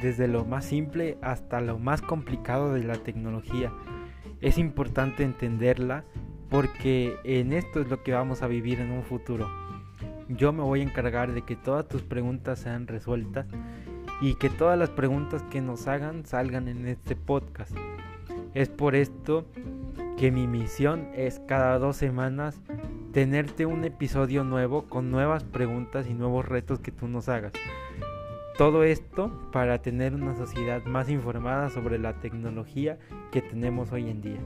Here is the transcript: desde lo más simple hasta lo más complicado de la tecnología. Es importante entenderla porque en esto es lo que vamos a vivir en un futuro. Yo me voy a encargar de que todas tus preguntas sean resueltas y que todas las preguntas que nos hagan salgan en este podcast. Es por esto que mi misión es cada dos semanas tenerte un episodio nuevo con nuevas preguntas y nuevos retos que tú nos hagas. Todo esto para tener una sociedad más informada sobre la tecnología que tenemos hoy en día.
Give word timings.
desde 0.00 0.28
lo 0.28 0.44
más 0.44 0.64
simple 0.64 1.18
hasta 1.22 1.60
lo 1.60 1.78
más 1.78 2.02
complicado 2.02 2.72
de 2.72 2.84
la 2.84 2.96
tecnología. 2.96 3.72
Es 4.40 4.58
importante 4.58 5.24
entenderla 5.24 6.04
porque 6.48 7.16
en 7.24 7.52
esto 7.52 7.80
es 7.80 7.88
lo 7.88 8.02
que 8.02 8.12
vamos 8.12 8.42
a 8.42 8.46
vivir 8.46 8.80
en 8.80 8.90
un 8.90 9.02
futuro. 9.02 9.48
Yo 10.28 10.52
me 10.52 10.62
voy 10.62 10.80
a 10.80 10.84
encargar 10.84 11.32
de 11.32 11.42
que 11.42 11.56
todas 11.56 11.88
tus 11.88 12.02
preguntas 12.02 12.58
sean 12.58 12.86
resueltas 12.86 13.46
y 14.20 14.34
que 14.34 14.50
todas 14.50 14.78
las 14.78 14.90
preguntas 14.90 15.42
que 15.50 15.60
nos 15.60 15.86
hagan 15.88 16.26
salgan 16.26 16.68
en 16.68 16.86
este 16.86 17.16
podcast. 17.16 17.76
Es 18.54 18.68
por 18.68 18.94
esto 18.94 19.46
que 20.16 20.30
mi 20.30 20.46
misión 20.46 21.08
es 21.14 21.40
cada 21.46 21.78
dos 21.78 21.96
semanas 21.96 22.60
tenerte 23.12 23.66
un 23.66 23.84
episodio 23.84 24.44
nuevo 24.44 24.84
con 24.84 25.10
nuevas 25.10 25.44
preguntas 25.44 26.06
y 26.08 26.14
nuevos 26.14 26.46
retos 26.46 26.80
que 26.80 26.92
tú 26.92 27.08
nos 27.08 27.28
hagas. 27.28 27.52
Todo 28.58 28.82
esto 28.82 29.30
para 29.52 29.82
tener 29.82 30.14
una 30.14 30.34
sociedad 30.34 30.84
más 30.84 31.08
informada 31.08 31.70
sobre 31.70 31.96
la 31.96 32.14
tecnología 32.14 32.98
que 33.30 33.40
tenemos 33.40 33.92
hoy 33.92 34.10
en 34.10 34.20
día. 34.20 34.40